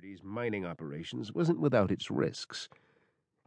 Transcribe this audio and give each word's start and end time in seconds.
Verde's 0.00 0.24
mining 0.24 0.64
operations 0.64 1.34
wasn't 1.34 1.60
without 1.60 1.90
its 1.90 2.10
risks. 2.10 2.70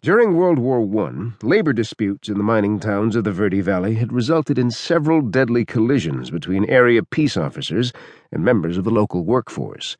During 0.00 0.34
World 0.34 0.58
War 0.58 0.80
I, 1.06 1.32
labor 1.42 1.74
disputes 1.74 2.30
in 2.30 2.38
the 2.38 2.44
mining 2.44 2.80
towns 2.80 3.16
of 3.16 3.24
the 3.24 3.32
Verde 3.32 3.60
Valley 3.60 3.96
had 3.96 4.14
resulted 4.14 4.58
in 4.58 4.70
several 4.70 5.20
deadly 5.20 5.66
collisions 5.66 6.30
between 6.30 6.64
area 6.64 7.02
peace 7.02 7.36
officers 7.36 7.92
and 8.32 8.42
members 8.42 8.78
of 8.78 8.84
the 8.84 8.90
local 8.90 9.26
workforce. 9.26 9.98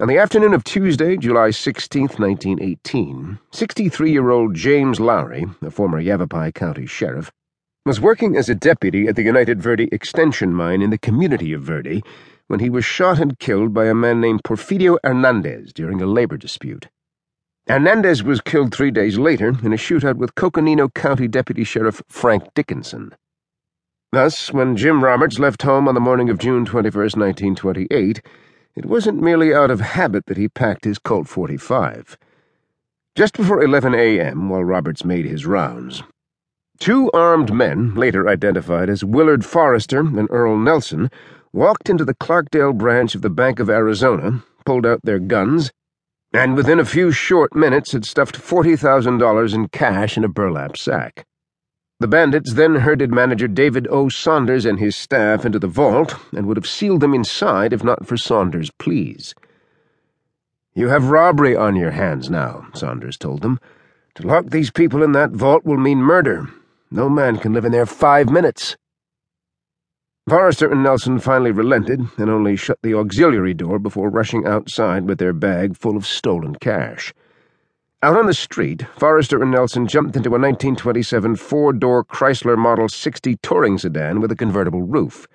On 0.00 0.08
the 0.08 0.18
afternoon 0.18 0.54
of 0.54 0.64
Tuesday, 0.64 1.16
July 1.16 1.50
16, 1.50 2.02
1918, 2.16 3.38
63 3.52 4.10
year 4.10 4.30
old 4.30 4.56
James 4.56 4.98
Lowry, 4.98 5.46
a 5.62 5.70
former 5.70 6.00
Yavapai 6.00 6.50
County 6.50 6.86
sheriff, 6.86 7.30
was 7.86 8.00
working 8.00 8.36
as 8.36 8.48
a 8.48 8.56
deputy 8.56 9.06
at 9.06 9.14
the 9.14 9.22
United 9.22 9.62
Verde 9.62 9.88
extension 9.92 10.52
mine 10.52 10.82
in 10.82 10.90
the 10.90 10.98
community 10.98 11.52
of 11.52 11.62
Verde 11.62 12.02
when 12.50 12.58
he 12.58 12.68
was 12.68 12.84
shot 12.84 13.20
and 13.20 13.38
killed 13.38 13.72
by 13.72 13.86
a 13.86 13.94
man 13.94 14.20
named 14.20 14.42
Porfirio 14.42 14.98
Hernandez 15.04 15.72
during 15.72 16.02
a 16.02 16.06
labor 16.06 16.36
dispute. 16.36 16.88
Hernandez 17.68 18.24
was 18.24 18.40
killed 18.40 18.74
three 18.74 18.90
days 18.90 19.16
later 19.16 19.50
in 19.62 19.72
a 19.72 19.76
shootout 19.76 20.16
with 20.16 20.34
Coconino 20.34 20.88
County 20.88 21.28
Deputy 21.28 21.62
Sheriff 21.62 22.02
Frank 22.08 22.52
Dickinson. 22.54 23.14
Thus, 24.10 24.52
when 24.52 24.76
Jim 24.76 25.04
Roberts 25.04 25.38
left 25.38 25.62
home 25.62 25.86
on 25.86 25.94
the 25.94 26.00
morning 26.00 26.28
of 26.28 26.38
June 26.38 26.64
21, 26.64 26.92
1928, 26.92 28.20
it 28.74 28.84
wasn't 28.84 29.22
merely 29.22 29.54
out 29.54 29.70
of 29.70 29.78
habit 29.78 30.26
that 30.26 30.36
he 30.36 30.48
packed 30.48 30.84
his 30.84 30.98
Colt 30.98 31.28
45. 31.28 32.18
Just 33.14 33.36
before 33.36 33.62
11 33.62 33.94
a.m., 33.94 34.48
while 34.48 34.64
Roberts 34.64 35.04
made 35.04 35.24
his 35.24 35.46
rounds, 35.46 36.02
two 36.80 37.12
armed 37.12 37.54
men, 37.54 37.94
later 37.94 38.28
identified 38.28 38.90
as 38.90 39.04
Willard 39.04 39.44
Forrester 39.44 40.00
and 40.00 40.26
Earl 40.32 40.58
Nelson, 40.58 41.12
walked 41.52 41.90
into 41.90 42.04
the 42.04 42.14
Clarkdale 42.14 42.76
branch 42.76 43.14
of 43.14 43.22
the 43.22 43.30
Bank 43.30 43.58
of 43.58 43.68
Arizona, 43.68 44.44
pulled 44.64 44.86
out 44.86 45.00
their 45.02 45.18
guns, 45.18 45.72
and 46.32 46.56
within 46.56 46.78
a 46.78 46.84
few 46.84 47.10
short 47.10 47.54
minutes 47.56 47.92
had 47.92 48.04
stuffed 48.04 48.40
$40,000 48.40 49.54
in 49.54 49.68
cash 49.68 50.16
in 50.16 50.22
a 50.22 50.28
burlap 50.28 50.76
sack. 50.76 51.26
The 51.98 52.08
bandits 52.08 52.54
then 52.54 52.76
herded 52.76 53.12
manager 53.12 53.48
David 53.48 53.88
O. 53.90 54.08
Saunders 54.08 54.64
and 54.64 54.78
his 54.78 54.96
staff 54.96 55.44
into 55.44 55.58
the 55.58 55.66
vault 55.66 56.14
and 56.32 56.46
would 56.46 56.56
have 56.56 56.68
sealed 56.68 57.00
them 57.00 57.14
inside 57.14 57.72
if 57.72 57.84
not 57.84 58.06
for 58.06 58.16
Saunders' 58.16 58.70
pleas. 58.78 59.34
You 60.72 60.88
have 60.88 61.10
robbery 61.10 61.56
on 61.56 61.74
your 61.74 61.90
hands 61.90 62.30
now, 62.30 62.68
Saunders 62.74 63.18
told 63.18 63.42
them. 63.42 63.58
To 64.14 64.26
lock 64.26 64.46
these 64.46 64.70
people 64.70 65.02
in 65.02 65.12
that 65.12 65.32
vault 65.32 65.64
will 65.64 65.76
mean 65.76 65.98
murder. 65.98 66.48
No 66.90 67.08
man 67.08 67.38
can 67.38 67.52
live 67.52 67.64
in 67.64 67.72
there 67.72 67.86
five 67.86 68.30
minutes. 68.30 68.76
Forrester 70.30 70.70
and 70.70 70.84
Nelson 70.84 71.18
finally 71.18 71.50
relented 71.50 72.06
and 72.16 72.30
only 72.30 72.54
shut 72.54 72.78
the 72.82 72.94
auxiliary 72.94 73.52
door 73.52 73.80
before 73.80 74.08
rushing 74.08 74.46
outside 74.46 75.08
with 75.08 75.18
their 75.18 75.32
bag 75.32 75.76
full 75.76 75.96
of 75.96 76.06
stolen 76.06 76.54
cash. 76.54 77.12
Out 78.00 78.16
on 78.16 78.26
the 78.26 78.32
street, 78.32 78.86
Forrester 78.96 79.42
and 79.42 79.50
Nelson 79.50 79.88
jumped 79.88 80.14
into 80.14 80.28
a 80.28 80.38
1927 80.38 81.34
four 81.34 81.72
door 81.72 82.04
Chrysler 82.04 82.56
Model 82.56 82.88
60 82.88 83.38
touring 83.42 83.76
sedan 83.76 84.20
with 84.20 84.30
a 84.30 84.36
convertible 84.36 84.82
roof. 84.82 85.26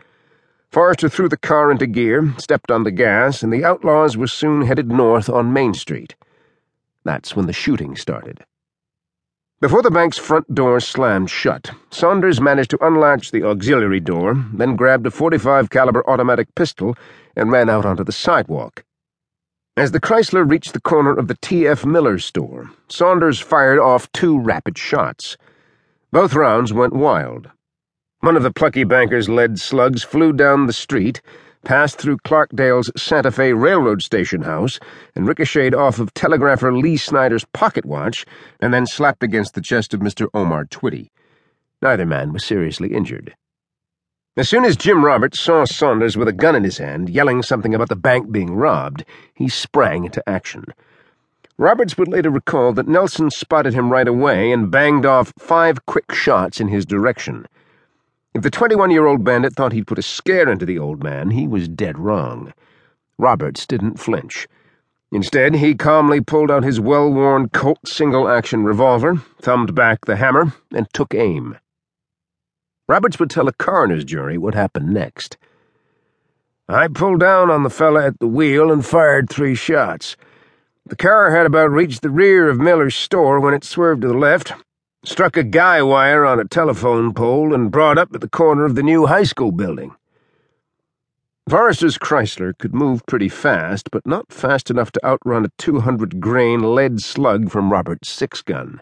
Forrester 0.71 1.09
threw 1.09 1.27
the 1.27 1.35
car 1.35 1.71
into 1.71 1.87
gear, 1.87 2.33
stepped 2.37 2.71
on 2.71 2.85
the 2.85 2.91
gas, 2.91 3.43
and 3.43 3.51
the 3.51 3.65
outlaws 3.65 4.15
were 4.15 4.27
soon 4.27 4.61
headed 4.61 4.89
north 4.89 5.29
on 5.29 5.51
Main 5.51 5.73
Street. 5.73 6.15
That's 7.03 7.35
when 7.35 7.47
the 7.47 7.53
shooting 7.53 7.97
started. 7.97 8.45
Before 9.61 9.81
the 9.81 9.89
bank's 9.89 10.17
front 10.17 10.53
door 10.53 10.81
slammed 10.81 11.29
shut, 11.29 11.71
Saunders 11.89 12.41
managed 12.41 12.71
to 12.71 12.85
unlatch 12.85 13.31
the 13.31 13.43
auxiliary 13.43 14.01
door, 14.01 14.35
then 14.53 14.75
grabbed 14.75 15.07
a 15.07 15.11
45 15.11 15.69
caliber 15.69 16.07
automatic 16.09 16.53
pistol 16.55 16.93
and 17.37 17.49
ran 17.49 17.69
out 17.69 17.85
onto 17.85 18.03
the 18.03 18.11
sidewalk. 18.11 18.83
As 19.77 19.91
the 19.91 20.01
Chrysler 20.01 20.43
reached 20.43 20.73
the 20.73 20.81
corner 20.81 21.13
of 21.13 21.29
the 21.29 21.37
T.F. 21.41 21.85
Miller 21.85 22.19
store, 22.19 22.69
Saunders 22.89 23.39
fired 23.39 23.79
off 23.79 24.11
two 24.11 24.37
rapid 24.37 24.77
shots. 24.77 25.37
Both 26.11 26.33
rounds 26.33 26.73
went 26.73 26.93
wild. 26.93 27.49
One 28.19 28.35
of 28.35 28.43
the 28.43 28.51
plucky 28.51 28.83
banker's 28.83 29.29
lead 29.29 29.59
slugs 29.59 30.03
flew 30.03 30.33
down 30.33 30.67
the 30.67 30.73
street, 30.73 31.21
passed 31.65 31.97
through 31.97 32.17
Clarkdale's 32.19 32.91
Santa 32.95 33.31
Fe 33.31 33.51
Railroad 33.51 34.01
Station 34.01 34.43
house 34.43 34.79
and 35.15 35.27
ricocheted 35.27 35.75
off 35.75 35.99
of 35.99 36.13
telegrapher 36.13 36.71
Lee 36.71 36.95
Snyder's 36.95 37.43
pocket 37.51 37.85
watch 37.85 38.25
and 38.61 38.73
then 38.73 38.85
slapped 38.85 39.23
against 39.23 39.55
the 39.55 39.61
chest 39.61 39.93
of 39.93 39.99
Mr. 39.99 40.27
Omar 40.33 40.65
Twitty. 40.65 41.09
Neither 41.81 42.05
man 42.05 42.31
was 42.31 42.45
seriously 42.45 42.93
injured. 42.93 43.35
As 44.37 44.47
soon 44.47 44.63
as 44.63 44.77
Jim 44.77 45.03
Roberts 45.03 45.39
saw 45.39 45.65
Saunders 45.65 46.15
with 46.15 46.27
a 46.27 46.33
gun 46.33 46.55
in 46.55 46.63
his 46.63 46.77
hand, 46.77 47.09
yelling 47.09 47.41
something 47.41 47.73
about 47.73 47.89
the 47.89 47.95
bank 47.95 48.31
being 48.31 48.53
robbed, 48.55 49.03
he 49.33 49.49
sprang 49.49 50.05
into 50.05 50.27
action. 50.29 50.65
Roberts 51.57 51.97
would 51.97 52.09
later 52.09 52.29
recall 52.29 52.73
that 52.73 52.87
Nelson 52.87 53.31
spotted 53.31 53.73
him 53.73 53.91
right 53.91 54.07
away 54.07 54.51
and 54.51 54.69
banged 54.69 55.05
off 55.05 55.31
five 55.39 55.85
quick 55.85 56.11
shots 56.13 56.59
in 56.59 56.67
his 56.67 56.85
direction. 56.85 57.47
If 58.35 58.41
the 58.41 58.51
21 58.51 58.91
year 58.91 59.05
old 59.05 59.23
bandit 59.23 59.53
thought 59.53 59.71
he'd 59.71 59.87
put 59.87 59.97
a 59.97 60.01
scare 60.01 60.49
into 60.49 60.65
the 60.65 60.77
old 60.77 61.01
man, 61.01 61.31
he 61.31 61.47
was 61.47 61.69
dead 61.69 61.97
wrong. 61.97 62.53
Roberts 63.17 63.65
didn't 63.65 63.97
flinch. 63.97 64.45
Instead, 65.09 65.55
he 65.55 65.73
calmly 65.73 66.19
pulled 66.19 66.51
out 66.51 66.65
his 66.65 66.81
well 66.81 67.09
worn 67.09 67.47
Colt 67.47 67.87
single 67.87 68.27
action 68.27 68.65
revolver, 68.65 69.23
thumbed 69.41 69.73
back 69.73 70.03
the 70.03 70.17
hammer, 70.17 70.53
and 70.73 70.85
took 70.91 71.15
aim. 71.15 71.57
Roberts 72.89 73.19
would 73.19 73.29
tell 73.29 73.47
a 73.47 73.53
coroner's 73.53 74.03
jury 74.03 74.37
what 74.37 74.53
happened 74.53 74.89
next. 74.89 75.37
I 76.67 76.89
pulled 76.89 77.21
down 77.21 77.49
on 77.49 77.63
the 77.63 77.69
fella 77.69 78.05
at 78.07 78.19
the 78.19 78.27
wheel 78.27 78.69
and 78.69 78.85
fired 78.85 79.29
three 79.29 79.55
shots. 79.55 80.17
The 80.85 80.97
car 80.97 81.31
had 81.31 81.45
about 81.45 81.71
reached 81.71 82.01
the 82.01 82.09
rear 82.09 82.49
of 82.49 82.59
Miller's 82.59 82.95
store 82.95 83.39
when 83.39 83.53
it 83.53 83.63
swerved 83.63 84.01
to 84.01 84.09
the 84.09 84.13
left, 84.13 84.51
struck 85.07 85.37
a 85.37 85.43
guy 85.43 85.81
wire 85.81 86.25
on 86.25 86.39
a 86.39 86.45
telephone 86.45 87.13
pole, 87.13 87.53
and 87.53 87.71
brought 87.71 87.97
up 87.97 88.13
at 88.13 88.21
the 88.21 88.29
corner 88.29 88.65
of 88.65 88.75
the 88.75 88.83
new 88.83 89.05
high 89.05 89.23
school 89.23 89.51
building. 89.51 89.95
Forrester's 91.47 91.99
Chrysler 91.99 92.57
could 92.57 92.73
move 92.73 93.05
pretty 93.05 93.29
fast, 93.29 93.91
but 93.91 94.07
not 94.07 94.31
fast 94.31 94.71
enough 94.71 94.91
to 94.93 95.05
outrun 95.05 95.45
a 95.45 95.51
200 95.59 96.19
grain 96.19 96.73
lead 96.73 97.01
slug 97.01 97.51
from 97.51 97.71
Robert's 97.71 98.09
six 98.09 98.41
gun. 98.41 98.81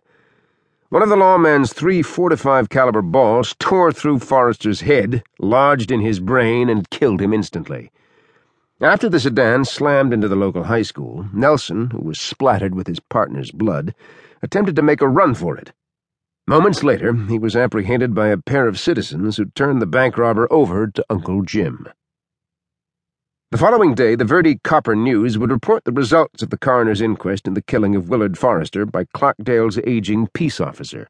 One 0.88 1.02
of 1.02 1.10
the 1.10 1.18
lawman's 1.18 1.74
three 1.74 2.02
45 2.02 2.70
caliber 2.70 3.02
balls 3.02 3.54
tore 3.60 3.92
through 3.92 4.20
Forrester's 4.20 4.82
head, 4.82 5.24
lodged 5.40 5.92
in 5.92 6.00
his 6.00 6.22
brain, 6.22 6.70
and 6.70 6.90
killed 6.90 7.20
him 7.20 7.34
instantly. 7.34 7.92
After 8.80 9.10
the 9.10 9.20
sedan 9.20 9.66
slammed 9.66 10.14
into 10.14 10.28
the 10.28 10.36
local 10.36 10.64
high 10.64 10.84
school, 10.84 11.28
Nelson, 11.34 11.90
who 11.90 12.00
was 12.00 12.20
splattered 12.20 12.76
with 12.76 12.88
his 12.88 13.00
partner's 13.00 13.52
blood, 13.52 13.94
attempted 14.42 14.76
to 14.78 14.82
make 14.82 15.02
a 15.02 15.08
run 15.08 15.34
for 15.34 15.58
it. 15.58 15.74
Moments 16.46 16.84
later, 16.84 17.14
he 17.30 17.40
was 17.40 17.56
apprehended 17.56 18.14
by 18.14 18.28
a 18.28 18.38
pair 18.38 18.68
of 18.68 18.78
citizens 18.78 19.38
who 19.38 19.46
turned 19.46 19.82
the 19.82 19.86
bank 19.86 20.18
robber 20.18 20.52
over 20.52 20.88
to 20.88 21.06
Uncle 21.10 21.42
Jim. 21.42 21.88
The 23.52 23.58
following 23.58 23.96
day, 23.96 24.16
the 24.16 24.26
Verde 24.26 24.60
Copper 24.62 24.94
News 24.94 25.38
would 25.38 25.52
report 25.52 25.86
the 25.86 25.94
results 25.94 26.44
of 26.44 26.50
the 26.50 26.58
coroner's 26.58 27.00
inquest 27.00 27.48
in 27.48 27.54
the 27.54 27.62
killing 27.62 27.96
of 27.96 28.10
Willard 28.10 28.38
Forrester 28.38 28.86
by 28.86 29.06
Clarkdale's 29.06 29.80
aging 29.88 30.28
peace 30.34 30.60
officer, 30.60 31.08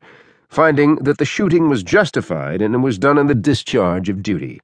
finding 0.50 0.98
that 0.98 1.18
the 1.18 1.26
shooting 1.26 1.68
was 1.68 1.82
justified 1.82 2.62
and 2.62 2.84
was 2.84 3.00
done 3.00 3.18
in 3.18 3.26
the 3.26 3.34
discharge 3.34 4.10
of 4.10 4.22
duty. 4.22 4.62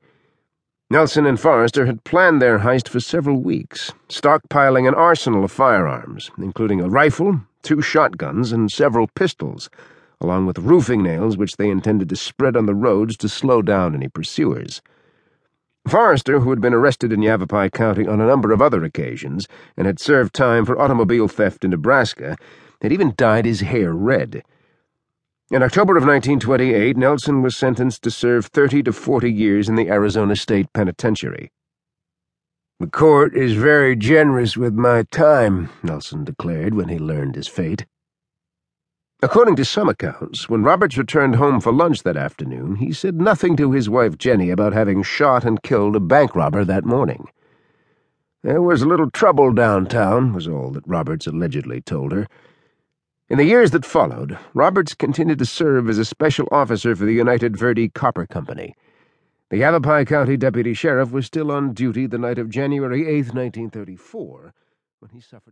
Nelson 0.91 1.25
and 1.25 1.39
Forrester 1.39 1.87
had 1.87 2.03
planned 2.03 2.43
their 2.43 2.59
heist 2.59 2.87
for 2.87 2.99
several 2.99 3.41
weeks, 3.41 3.91
stockpiling 4.07 4.87
an 4.87 4.93
arsenal 4.93 5.43
of 5.43 5.51
firearms, 5.51 6.29
including 6.37 6.79
a 6.79 6.89
rifle, 6.89 7.41
two 7.63 7.81
shotguns, 7.81 8.51
and 8.51 8.71
several 8.71 9.07
pistols 9.15 9.67
along 10.21 10.45
with 10.45 10.59
roofing 10.59 11.01
nails 11.01 11.37
which 11.37 11.57
they 11.57 11.69
intended 11.69 12.09
to 12.09 12.15
spread 12.15 12.55
on 12.55 12.65
the 12.65 12.75
roads 12.75 13.15
to 13.17 13.29
slow 13.29 13.61
down 13.61 13.95
any 13.95 14.07
pursuers. 14.07 14.81
Forrester, 15.87 16.41
who 16.41 16.49
had 16.49 16.61
been 16.61 16.73
arrested 16.73 17.11
in 17.11 17.21
Yavapai 17.21 17.69
County 17.69 18.05
on 18.05 18.21
a 18.21 18.27
number 18.27 18.51
of 18.51 18.61
other 18.61 18.83
occasions 18.83 19.47
and 19.77 19.87
had 19.87 19.99
served 19.99 20.33
time 20.33 20.65
for 20.65 20.79
automobile 20.79 21.27
theft 21.27 21.63
in 21.63 21.71
Nebraska, 21.71 22.37
had 22.81 22.91
even 22.91 23.13
dyed 23.17 23.45
his 23.45 23.61
hair 23.61 23.93
red. 23.93 24.43
In 25.51 25.63
October 25.63 25.97
of 25.97 26.03
1928, 26.03 26.95
Nelson 26.95 27.41
was 27.41 27.55
sentenced 27.55 28.03
to 28.03 28.11
serve 28.11 28.45
30 28.45 28.83
to 28.83 28.93
40 28.93 29.31
years 29.31 29.67
in 29.67 29.75
the 29.75 29.89
Arizona 29.89 30.35
State 30.35 30.71
Penitentiary. 30.73 31.51
The 32.79 32.87
court 32.87 33.35
is 33.35 33.53
very 33.53 33.95
generous 33.95 34.55
with 34.55 34.73
my 34.73 35.03
time, 35.03 35.69
Nelson 35.81 36.23
declared 36.23 36.75
when 36.75 36.87
he 36.89 36.99
learned 36.99 37.35
his 37.35 37.47
fate. 37.47 37.85
According 39.21 39.57
to 39.57 39.65
some 39.65 39.89
accounts, 39.89 40.47
when 40.47 40.63
Roberts 40.63 40.97
returned 40.97 41.35
home 41.35 41.59
for 41.59 41.73
lunch 41.73 42.03
that 42.03 42.15
afternoon, 42.15 42.77
he 42.77 42.93
said 42.93 43.19
nothing 43.19 43.57
to 43.57 43.73
his 43.73 43.89
wife 43.89 44.17
Jenny 44.17 44.49
about 44.49 44.71
having 44.71 45.03
shot 45.03 45.43
and 45.43 45.61
killed 45.61 45.97
a 45.97 45.99
bank 45.99 46.37
robber 46.37 46.63
that 46.63 46.85
morning. 46.85 47.27
There 48.43 48.61
was 48.61 48.81
a 48.81 48.87
little 48.87 49.11
trouble 49.11 49.51
downtown, 49.51 50.31
was 50.31 50.47
all 50.47 50.71
that 50.71 50.87
Roberts 50.87 51.27
allegedly 51.27 51.81
told 51.81 52.13
her. 52.13 52.27
In 53.27 53.37
the 53.37 53.43
years 53.43 53.71
that 53.71 53.83
followed, 53.83 54.37
Roberts 54.53 54.95
continued 54.95 55.39
to 55.39 55.45
serve 55.45 55.89
as 55.89 55.97
a 55.97 56.05
special 56.05 56.47
officer 56.49 56.95
for 56.95 57.03
the 57.03 57.11
United 57.11 57.57
Verde 57.57 57.89
Copper 57.89 58.25
Company. 58.25 58.73
The 59.49 59.57
Yavapai 59.57 60.05
County 60.05 60.37
Deputy 60.37 60.73
Sheriff 60.73 61.11
was 61.11 61.25
still 61.25 61.51
on 61.51 61.73
duty 61.73 62.07
the 62.07 62.17
night 62.17 62.39
of 62.39 62.49
January 62.49 63.01
8, 63.05 63.33
1934, 63.33 64.53
when 64.99 65.11
he 65.11 65.19
suffered 65.19 65.43